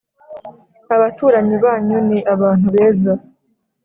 abaturanyi 0.95 1.55
banyu 1.63 1.97
ni 2.09 2.19
abantu 2.33 2.67
beza 2.75 3.13